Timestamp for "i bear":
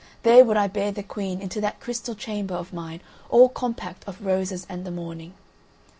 0.57-0.91